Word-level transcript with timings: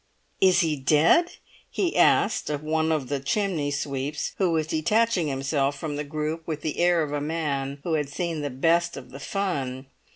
"Is 0.41 0.61
he 0.61 0.75
dead?" 0.77 1.33
he 1.69 1.95
asked 1.95 2.49
of 2.49 2.63
one 2.63 2.91
of 2.91 3.07
the 3.07 3.19
chimneysweeps, 3.19 4.31
who 4.39 4.49
was 4.49 4.65
detaching 4.65 5.27
himself 5.27 5.77
from 5.77 5.95
the 5.95 6.03
group 6.03 6.41
with 6.47 6.61
the 6.61 6.79
air 6.79 7.03
of 7.03 7.13
a 7.13 7.21
man 7.21 7.77
who 7.83 7.93
had 7.93 8.09
seen 8.09 8.41
the 8.41 8.49
best 8.49 8.97
of 8.97 9.11
the 9.11 9.19
fun. 9.19 9.85